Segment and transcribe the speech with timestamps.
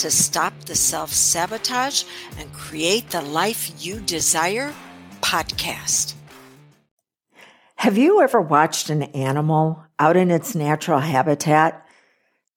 [0.00, 2.04] to Stop the Self Sabotage
[2.38, 4.72] and Create the Life You Desire
[5.20, 6.14] podcast.
[7.76, 11.86] Have you ever watched an animal out in its natural habitat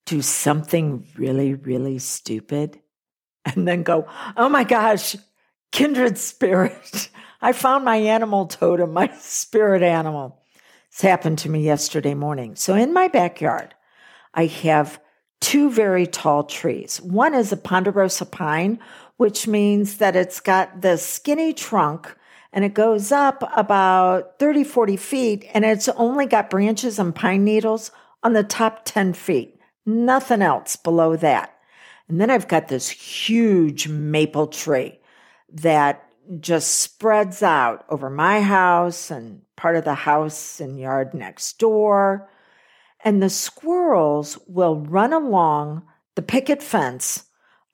[0.06, 2.80] do something really, really stupid
[3.44, 4.08] and then go,
[4.38, 5.14] oh my gosh,
[5.70, 7.10] kindred spirit.
[7.42, 10.42] I found my animal totem, my spirit animal.
[10.90, 12.56] This happened to me yesterday morning.
[12.56, 13.74] So in my backyard,
[14.32, 14.98] I have
[15.44, 17.02] two very tall trees.
[17.02, 18.78] One is a ponderosa pine,
[19.18, 22.16] which means that it's got the skinny trunk
[22.50, 27.44] and it goes up about 30, 40 feet, and it's only got branches and pine
[27.44, 27.90] needles
[28.22, 29.60] on the top 10 feet.
[29.84, 31.54] Nothing else below that.
[32.08, 34.98] And then I've got this huge maple tree
[35.52, 36.08] that
[36.40, 42.30] just spreads out over my house and part of the house and yard next door
[43.04, 45.82] and the squirrels will run along
[46.14, 47.24] the picket fence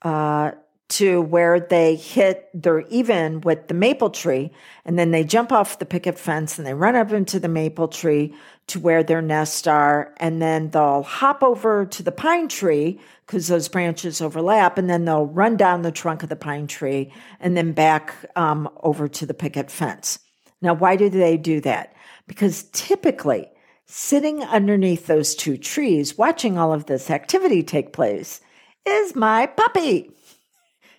[0.02, 0.52] uh,
[0.88, 4.50] to where they hit, they're even with the maple tree,
[4.84, 7.86] and then they jump off the picket fence and they run up into the maple
[7.86, 8.34] tree
[8.66, 13.46] to where their nests are, and then they'll hop over to the pine tree because
[13.46, 17.56] those branches overlap, and then they'll run down the trunk of the pine tree and
[17.56, 20.18] then back um, over to the picket fence.
[20.60, 21.94] Now, why do they do that?
[22.26, 23.48] Because typically,
[23.92, 28.40] Sitting underneath those two trees, watching all of this activity take place,
[28.86, 30.12] is my puppy.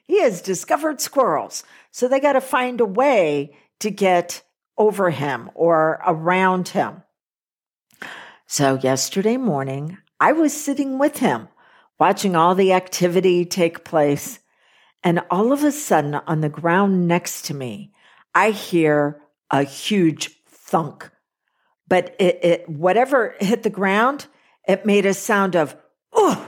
[0.03, 1.63] He has discovered squirrels.
[1.91, 4.43] So they got to find a way to get
[4.77, 7.03] over him or around him.
[8.45, 11.47] So yesterday morning, I was sitting with him,
[11.97, 14.39] watching all the activity take place.
[15.01, 17.93] And all of a sudden, on the ground next to me,
[18.35, 21.09] I hear a huge thunk
[21.91, 24.27] but it, it whatever hit the ground,
[24.65, 25.75] it made a sound of
[26.13, 26.47] oh.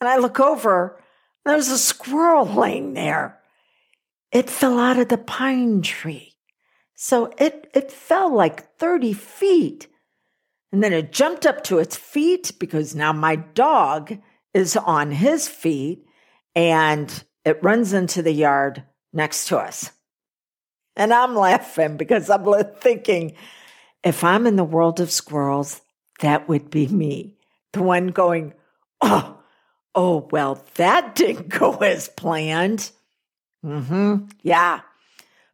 [0.00, 1.02] And I look over,
[1.44, 3.40] there's a squirrel laying there.
[4.30, 6.34] It fell out of the pine tree.
[6.94, 9.88] So it, it fell like 30 feet.
[10.70, 14.16] And then it jumped up to its feet because now my dog
[14.54, 16.04] is on his feet
[16.54, 19.90] and it runs into the yard next to us.
[20.94, 22.44] And I'm laughing because I'm
[22.80, 23.34] thinking,
[24.02, 25.80] if I'm in the world of squirrels,
[26.20, 27.36] that would be me.
[27.72, 28.54] The one going,
[29.00, 29.38] oh,
[29.94, 32.90] oh, well, that didn't go as planned.
[33.64, 34.26] Mm-hmm.
[34.42, 34.80] Yeah.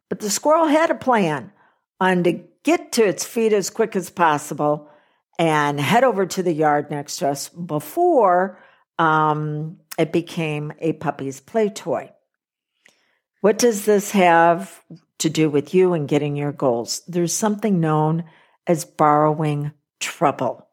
[0.09, 1.51] But the squirrel had a plan
[1.99, 4.89] on to get to its feet as quick as possible
[5.39, 8.59] and head over to the yard next to us before
[8.97, 12.11] um, it became a puppy's play toy.
[13.41, 14.81] What does this have
[15.19, 17.01] to do with you and getting your goals?
[17.07, 18.25] There's something known
[18.65, 20.67] as borrowing trouble.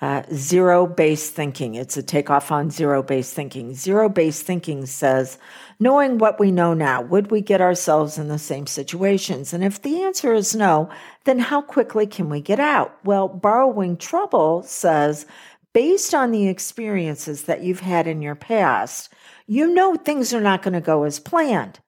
[0.00, 1.76] Uh, zero based thinking.
[1.76, 3.72] It's a takeoff on zero based thinking.
[3.72, 5.38] Zero based thinking says,
[5.78, 9.52] knowing what we know now, would we get ourselves in the same situations?
[9.52, 10.90] And if the answer is no,
[11.22, 12.98] then how quickly can we get out?
[13.04, 15.24] Well, borrowing trouble says,
[15.72, 19.12] based on the experiences that you've had in your past,
[19.46, 21.78] you know things are not going to go as planned.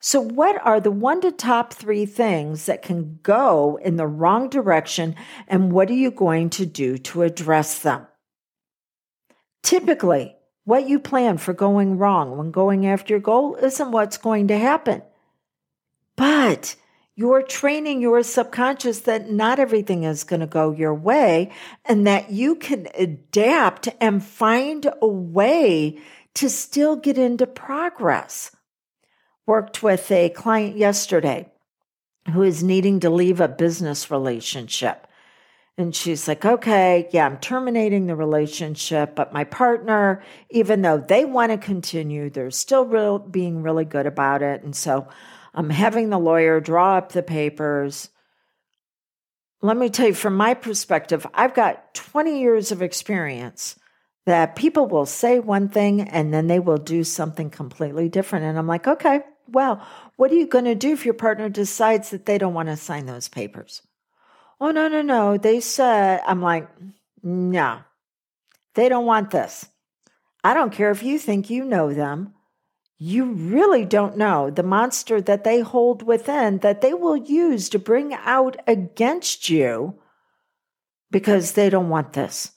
[0.00, 4.48] So, what are the one to top three things that can go in the wrong
[4.48, 5.16] direction,
[5.48, 8.06] and what are you going to do to address them?
[9.62, 14.48] Typically, what you plan for going wrong when going after your goal isn't what's going
[14.48, 15.02] to happen.
[16.16, 16.76] But
[17.14, 21.50] you're training your subconscious that not everything is going to go your way
[21.84, 25.98] and that you can adapt and find a way
[26.34, 28.50] to still get into progress
[29.46, 31.50] worked with a client yesterday
[32.32, 35.06] who is needing to leave a business relationship.
[35.78, 41.24] And she's like, okay, yeah, I'm terminating the relationship, but my partner, even though they
[41.24, 44.62] want to continue, they're still real, being really good about it.
[44.62, 45.06] And so
[45.54, 48.08] I'm having the lawyer draw up the papers.
[49.60, 53.78] Let me tell you, from my perspective, I've got 20 years of experience
[54.24, 58.46] that people will say one thing and then they will do something completely different.
[58.46, 62.10] And I'm like, okay, well, what are you going to do if your partner decides
[62.10, 63.82] that they don't want to sign those papers?
[64.60, 65.36] Oh, no, no, no.
[65.36, 66.68] They said, I'm like,
[67.22, 67.80] no,
[68.74, 69.66] they don't want this.
[70.42, 72.32] I don't care if you think you know them.
[72.98, 77.78] You really don't know the monster that they hold within that they will use to
[77.78, 79.98] bring out against you
[81.10, 82.52] because they don't want this.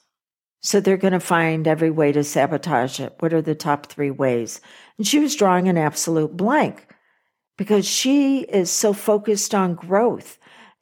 [0.60, 3.14] So they're going to find every way to sabotage it.
[3.20, 4.60] What are the top three ways?
[4.98, 6.86] And she was drawing an absolute blank
[7.56, 10.38] because she is so focused on growth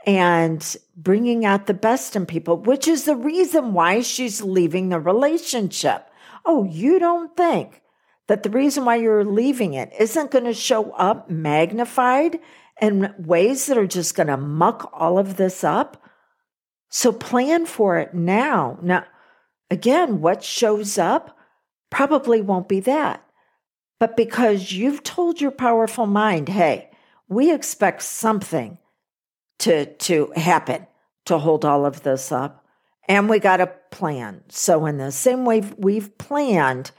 [0.06, 4.98] and bringing out the best in people, which is the reason why she's leaving the
[5.00, 6.08] relationship.
[6.44, 7.82] Oh, you don't think
[8.26, 12.40] that the reason why you're leaving it isn't going to show up magnified
[12.80, 16.02] in ways that are just going to muck all of this up?
[16.90, 18.78] So plan for it now.
[18.82, 19.04] Now,
[19.70, 21.36] again, what shows up
[21.90, 23.24] probably won't be that.
[24.00, 26.90] But because you've told your powerful mind, hey,
[27.28, 28.78] we expect something
[29.60, 30.86] to, to happen
[31.26, 32.64] to hold all of this up.
[33.08, 34.42] And we got a plan.
[34.48, 36.90] So, in the same way we've planned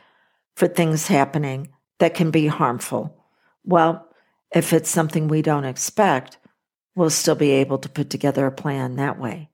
[0.56, 1.70] for things happening
[2.00, 3.24] that can be harmful,
[3.64, 4.08] well,
[4.54, 6.40] if it's something we don't expect,
[6.96, 9.49] we'll still be able to put together a plan that way.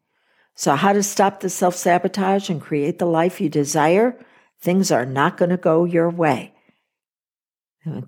[0.56, 4.18] So, how to stop the self sabotage and create the life you desire?
[4.62, 6.54] Things are not going to go your way.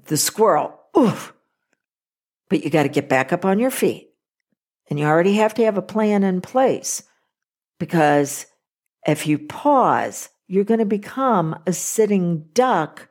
[0.06, 1.34] The squirrel, oof.
[2.50, 4.10] But you got to get back up on your feet.
[4.90, 7.04] And you already have to have a plan in place
[7.78, 8.46] because
[9.06, 13.10] if you pause, you're going to become a sitting duck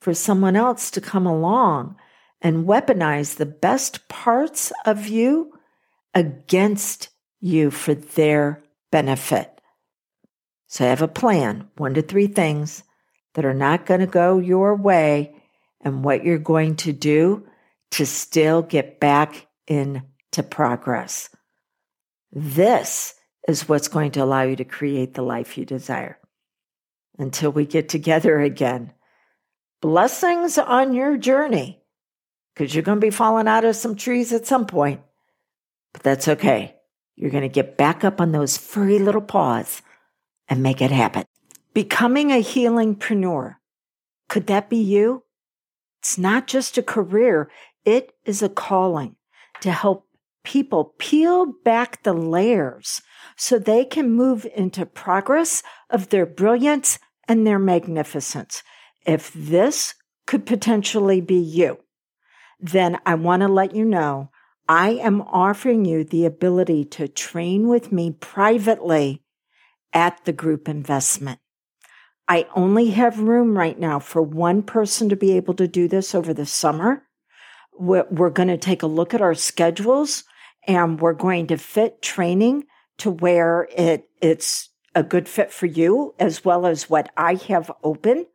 [0.00, 1.96] for someone else to come along
[2.40, 5.52] and weaponize the best parts of you
[6.14, 9.60] against you for their benefit.
[10.66, 12.82] So have a plan, one to three things
[13.34, 15.34] that are not going to go your way
[15.80, 17.46] and what you're going to do
[17.92, 21.30] to still get back into progress.
[22.32, 23.14] This
[23.46, 26.18] is what's going to allow you to create the life you desire.
[27.18, 28.92] Until we get together again,
[29.80, 31.80] blessings on your journey
[32.54, 35.00] because you're going to be falling out of some trees at some point,
[35.92, 36.77] but that's okay.
[37.18, 39.82] You're going to get back up on those furry little paws
[40.48, 41.24] and make it happen.
[41.74, 43.56] Becoming a healingpreneur.
[44.28, 45.24] Could that be you?
[46.00, 47.50] It's not just a career.
[47.84, 49.16] It is a calling
[49.62, 50.06] to help
[50.44, 53.02] people peel back the layers
[53.36, 58.62] so they can move into progress of their brilliance and their magnificence.
[59.04, 61.78] If this could potentially be you,
[62.60, 64.30] then I want to let you know
[64.68, 69.22] I am offering you the ability to train with me privately
[69.94, 71.40] at the group investment.
[72.28, 76.14] I only have room right now for one person to be able to do this
[76.14, 77.04] over the summer.
[77.72, 80.24] We're, going to take a look at our schedules
[80.66, 82.64] and we're going to fit training
[82.98, 87.70] to where it, it's a good fit for you as well as what I have
[87.82, 88.26] open.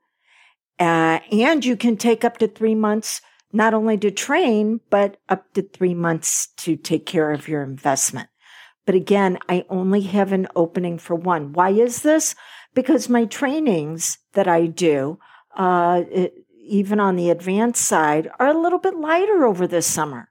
[0.79, 3.21] Uh, and you can take up to three months
[3.53, 8.27] not only to train, but up to three months to take care of your investment.
[8.85, 11.53] But again, I only have an opening for one.
[11.53, 12.35] Why is this?
[12.73, 15.19] Because my trainings that I do,
[15.55, 16.03] uh,
[16.65, 20.29] even on the advanced side, are a little bit lighter over the summer.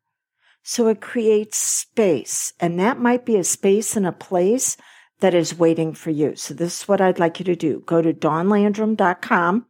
[0.65, 4.77] So it creates space, and that might be a space and a place
[5.21, 6.37] that is waiting for you.
[6.37, 7.83] So this is what I'd like you to do.
[7.87, 9.67] Go to dawnlandrum.com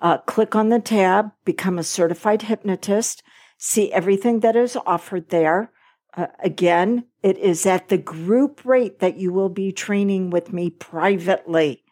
[0.00, 3.22] uh, click on the tab, become a certified hypnotist,
[3.58, 5.72] see everything that is offered there.
[6.16, 10.70] Uh, again, it is at the group rate that you will be training with me
[10.70, 11.82] privately.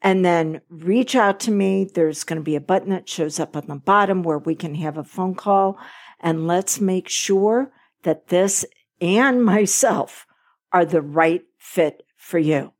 [0.00, 1.84] And then reach out to me.
[1.84, 4.76] There's going to be a button that shows up on the bottom where we can
[4.76, 5.76] have a phone call.
[6.20, 7.72] And let's make sure
[8.04, 8.64] that this
[9.00, 10.26] and myself
[10.72, 12.72] are the right fit for you.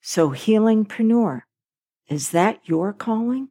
[0.00, 1.42] So, healingpreneur,
[2.08, 3.48] is that your calling?